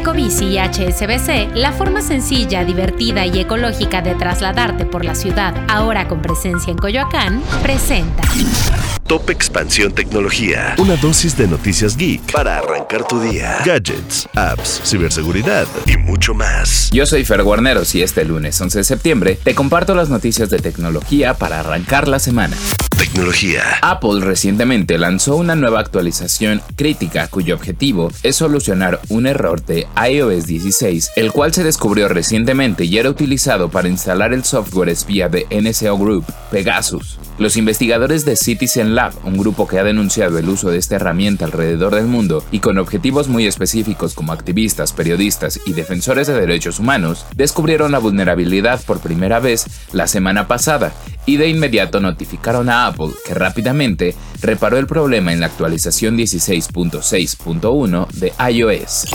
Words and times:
Ecobici 0.00 0.46
y 0.46 0.58
HSBC, 0.58 1.56
la 1.56 1.72
forma 1.72 2.00
sencilla, 2.00 2.64
divertida 2.64 3.26
y 3.26 3.38
ecológica 3.38 4.00
de 4.00 4.14
trasladarte 4.14 4.86
por 4.86 5.04
la 5.04 5.14
ciudad, 5.14 5.54
ahora 5.68 6.08
con 6.08 6.22
presencia 6.22 6.70
en 6.70 6.78
Coyoacán, 6.78 7.42
presenta. 7.62 8.22
Top 9.06 9.28
Expansión 9.28 9.92
Tecnología. 9.92 10.74
Una 10.78 10.96
dosis 10.96 11.36
de 11.36 11.46
noticias 11.48 11.98
geek 11.98 12.32
para 12.32 12.58
arrancar 12.58 13.06
tu 13.06 13.20
día. 13.20 13.58
Gadgets, 13.62 14.26
apps, 14.34 14.80
ciberseguridad 14.86 15.66
y 15.86 15.98
mucho 15.98 16.32
más. 16.32 16.88
Yo 16.92 17.04
soy 17.04 17.26
Fer 17.26 17.42
Guarneros 17.42 17.94
y 17.94 18.02
este 18.02 18.24
lunes 18.24 18.58
11 18.58 18.78
de 18.78 18.84
septiembre 18.84 19.38
te 19.42 19.54
comparto 19.54 19.94
las 19.94 20.08
noticias 20.08 20.48
de 20.48 20.60
tecnología 20.60 21.34
para 21.34 21.60
arrancar 21.60 22.08
la 22.08 22.20
semana. 22.20 22.56
Tecnología. 23.00 23.62
Apple 23.80 24.20
recientemente 24.20 24.98
lanzó 24.98 25.36
una 25.36 25.54
nueva 25.54 25.80
actualización 25.80 26.60
crítica 26.76 27.28
cuyo 27.28 27.54
objetivo 27.54 28.12
es 28.22 28.36
solucionar 28.36 29.00
un 29.08 29.26
error 29.26 29.64
de 29.64 29.86
iOS 30.06 30.44
16, 30.44 31.12
el 31.16 31.32
cual 31.32 31.54
se 31.54 31.64
descubrió 31.64 32.08
recientemente 32.08 32.84
y 32.84 32.98
era 32.98 33.08
utilizado 33.08 33.70
para 33.70 33.88
instalar 33.88 34.34
el 34.34 34.44
software 34.44 34.90
espía 34.90 35.30
de 35.30 35.46
NSO 35.50 35.96
Group, 35.96 36.26
Pegasus. 36.50 37.18
Los 37.38 37.56
investigadores 37.56 38.26
de 38.26 38.36
Citizen 38.36 38.94
Lab, 38.94 39.14
un 39.24 39.38
grupo 39.38 39.66
que 39.66 39.78
ha 39.78 39.84
denunciado 39.84 40.36
el 40.36 40.50
uso 40.50 40.68
de 40.68 40.76
esta 40.76 40.96
herramienta 40.96 41.46
alrededor 41.46 41.94
del 41.94 42.04
mundo 42.04 42.44
y 42.50 42.58
con 42.58 42.76
objetivos 42.76 43.28
muy 43.28 43.46
específicos 43.46 44.12
como 44.12 44.34
activistas, 44.34 44.92
periodistas 44.92 45.58
y 45.64 45.72
defensores 45.72 46.26
de 46.26 46.38
derechos 46.38 46.78
humanos, 46.78 47.24
descubrieron 47.34 47.92
la 47.92 47.98
vulnerabilidad 47.98 48.78
por 48.84 49.00
primera 49.00 49.40
vez 49.40 49.64
la 49.94 50.06
semana 50.06 50.46
pasada 50.48 50.92
y 51.30 51.36
de 51.36 51.48
inmediato 51.48 52.00
notificaron 52.00 52.68
a 52.68 52.88
Apple 52.88 53.10
que 53.24 53.34
rápidamente 53.34 54.16
reparó 54.40 54.78
el 54.78 54.88
problema 54.88 55.32
en 55.32 55.38
la 55.38 55.46
actualización 55.46 56.18
16.6.1 56.18 58.08
de 58.08 58.32
iOS. 58.52 59.06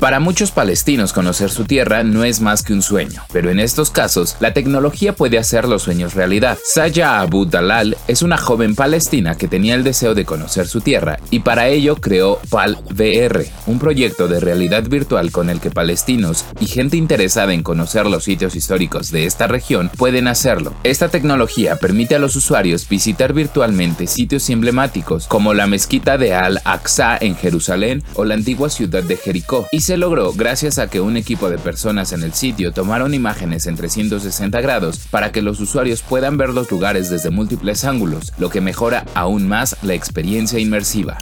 Para 0.00 0.18
muchos 0.18 0.50
palestinos 0.50 1.12
conocer 1.12 1.50
su 1.50 1.64
tierra 1.64 2.02
no 2.04 2.24
es 2.24 2.40
más 2.40 2.62
que 2.62 2.72
un 2.72 2.80
sueño, 2.80 3.22
pero 3.34 3.50
en 3.50 3.60
estos 3.60 3.90
casos 3.90 4.34
la 4.40 4.54
tecnología 4.54 5.14
puede 5.14 5.36
hacer 5.36 5.68
los 5.68 5.82
sueños 5.82 6.14
realidad. 6.14 6.56
Saya 6.64 7.20
Abu 7.20 7.44
Dalal 7.44 7.98
es 8.08 8.22
una 8.22 8.38
joven 8.38 8.74
palestina 8.74 9.36
que 9.36 9.46
tenía 9.46 9.74
el 9.74 9.84
deseo 9.84 10.14
de 10.14 10.24
conocer 10.24 10.68
su 10.68 10.80
tierra 10.80 11.18
y 11.30 11.40
para 11.40 11.68
ello 11.68 11.96
creó 11.96 12.40
PAL 12.48 12.78
VR, 12.94 13.46
un 13.66 13.78
proyecto 13.78 14.26
de 14.26 14.40
realidad 14.40 14.84
virtual 14.84 15.30
con 15.32 15.50
el 15.50 15.60
que 15.60 15.70
palestinos 15.70 16.46
y 16.60 16.66
gente 16.66 16.96
interesada 16.96 17.52
en 17.52 17.62
conocer 17.62 18.06
los 18.06 18.24
sitios 18.24 18.56
históricos 18.56 19.10
de 19.10 19.26
esta 19.26 19.48
región 19.48 19.90
pueden 19.98 20.28
hacerlo. 20.28 20.72
Esta 20.82 21.10
tecnología 21.10 21.76
permite 21.76 22.14
a 22.14 22.20
los 22.20 22.36
usuarios 22.36 22.88
visitar 22.88 23.34
virtualmente 23.34 24.06
sitios 24.06 24.48
emblemáticos 24.48 25.26
como 25.26 25.52
la 25.52 25.66
mezquita 25.66 26.16
de 26.16 26.32
Al-Aqsa 26.32 27.18
en 27.20 27.36
Jerusalén 27.36 28.02
o 28.14 28.24
la 28.24 28.32
antigua 28.32 28.70
ciudad 28.70 29.02
de 29.02 29.18
Jericó 29.18 29.68
y 29.70 29.89
se 29.90 29.96
logró 29.96 30.32
gracias 30.32 30.78
a 30.78 30.86
que 30.86 31.00
un 31.00 31.16
equipo 31.16 31.50
de 31.50 31.58
personas 31.58 32.12
en 32.12 32.22
el 32.22 32.32
sitio 32.32 32.70
tomaron 32.70 33.12
imágenes 33.12 33.66
en 33.66 33.74
360 33.74 34.60
grados 34.60 34.98
para 35.10 35.32
que 35.32 35.42
los 35.42 35.58
usuarios 35.58 36.02
puedan 36.02 36.36
ver 36.36 36.50
los 36.50 36.70
lugares 36.70 37.10
desde 37.10 37.30
múltiples 37.30 37.82
ángulos, 37.82 38.32
lo 38.38 38.50
que 38.50 38.60
mejora 38.60 39.04
aún 39.16 39.48
más 39.48 39.76
la 39.82 39.94
experiencia 39.94 40.60
inmersiva. 40.60 41.18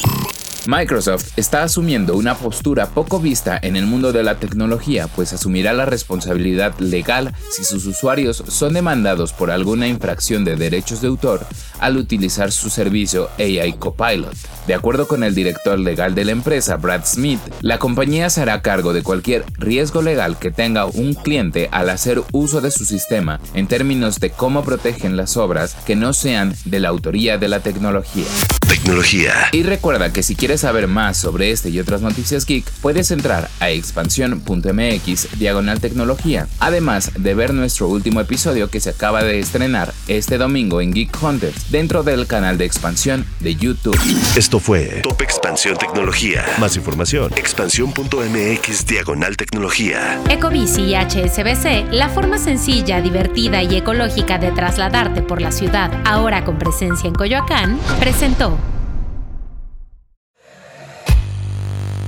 Microsoft 0.67 1.33
está 1.37 1.63
asumiendo 1.63 2.17
una 2.17 2.35
postura 2.35 2.89
poco 2.89 3.21
vista 3.21 3.59
en 3.63 3.77
el 3.77 3.87
mundo 3.87 4.13
de 4.13 4.23
la 4.23 4.37
tecnología, 4.37 5.07
pues 5.09 5.33
asumirá 5.33 5.73
la 5.73 5.87
responsabilidad 5.87 6.79
legal 6.79 7.35
si 7.51 7.65
sus 7.65 7.87
usuarios 7.87 8.43
son 8.49 8.75
demandados 8.75 9.33
por 9.33 9.51
alguna 9.51 9.89
infracción 9.89 10.45
de 10.45 10.57
derechos 10.57 11.01
de 11.01 11.09
autor 11.09 11.47
al 11.79 11.97
utilizar 11.97 12.53
su 12.53 12.71
servicio 12.71 13.31
AI 13.39 13.75
Copilot. 13.75 14.35
De 14.67 14.75
acuerdo 14.75 15.09
con 15.09 15.23
el 15.23 15.35
director 15.35 15.79
legal 15.79 16.15
de 16.15 16.25
la 16.25 16.33
empresa, 16.33 16.77
Brad 16.77 17.05
Smith, 17.07 17.41
la 17.63 17.79
compañía 17.79 18.29
se 18.29 18.43
hará 18.43 18.61
cargo 18.61 18.93
de 18.93 19.03
cualquier 19.03 19.45
riesgo 19.55 20.03
legal 20.03 20.39
que 20.39 20.51
tenga 20.51 20.85
un 20.85 21.15
cliente 21.15 21.69
al 21.73 21.89
hacer 21.89 22.23
uso 22.33 22.61
de 22.61 22.71
su 22.71 22.85
sistema 22.85 23.41
en 23.55 23.69
términos 23.69 24.21
de 24.21 24.31
cómo 24.31 24.65
protegen 24.65 25.17
las 25.17 25.37
obras 25.37 25.75
que 25.87 25.97
no 25.97 26.13
sean 26.13 26.55
de 26.65 26.81
la 26.81 26.89
autoría 26.89 27.39
de 27.39 27.49
la 27.49 27.61
tecnología. 27.61 28.27
Tecnología. 28.69 29.33
Y 29.53 29.63
recuerda 29.63 30.13
que 30.13 30.23
si 30.23 30.35
quieres 30.35 30.61
saber 30.61 30.89
más 30.89 31.17
sobre 31.17 31.51
este 31.51 31.71
y 31.71 31.81
otras 31.81 32.03
noticias 32.03 32.45
geek, 32.45 32.71
puedes 32.83 33.11
entrar 33.11 33.49
a 33.61 33.71
expansión.mx 33.71 35.39
diagonal 35.39 35.81
tecnología, 35.81 36.47
además 36.59 37.13
de 37.17 37.35
ver 37.35 37.55
nuestro 37.55 37.89
último 37.89 38.21
episodio 38.21 38.69
que 38.69 38.81
se 38.81 38.91
acaba 38.91 39.25
de 39.25 39.39
estrenar 39.39 39.95
este 40.07 40.37
domingo 40.37 40.83
en 40.83 40.93
Geek 40.93 41.17
Hunters 41.23 41.71
dentro 41.71 42.03
del 42.03 42.27
canal 42.27 42.59
de 42.59 42.67
expansión 42.67 43.25
de 43.41 43.57
YouTube. 43.57 43.99
Esto 44.37 44.61
fue 44.61 45.01
Top 45.03 45.23
Expansión 45.23 45.77
Tecnología. 45.79 46.45
Más 46.59 46.77
información, 46.77 47.33
expansión.mx 47.37 48.87
diagonal 48.87 49.37
tecnología. 49.37 50.21
Ecobici 50.29 50.83
y 50.83 50.95
HSBC, 50.95 51.93
la 51.93 52.11
forma 52.11 52.37
sencilla, 52.37 53.01
divertida 53.01 53.63
y 53.63 53.77
ecológica 53.77 54.39
de 54.39 54.51
trasladarte 54.51 55.23
por 55.23 55.41
la 55.41 55.53
ciudad, 55.53 55.91
ahora 56.05 56.45
con 56.45 56.59
presencia 56.59 57.09
en 57.09 57.15
Coyoacán, 57.15 57.79
presentó. 57.99 58.58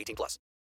18 0.00 0.16
plus. 0.16 0.38